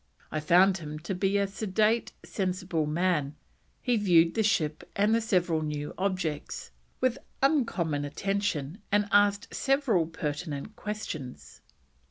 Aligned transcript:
I 0.31 0.39
found 0.39 0.79
him 0.79 0.97
to 0.97 1.13
be 1.13 1.37
a 1.37 1.45
sedate, 1.45 2.11
sensible 2.25 2.87
man; 2.87 3.35
he 3.83 3.97
viewed 3.97 4.33
the 4.33 4.41
ship 4.41 4.83
and 4.95 5.13
the 5.13 5.21
several 5.21 5.61
new 5.61 5.93
objects 5.95 6.71
with 6.99 7.19
uncommon 7.43 8.03
attention, 8.03 8.79
and 8.91 9.07
asked 9.11 9.53
several 9.53 10.07
pertinent 10.07 10.75
questions." 10.75 11.61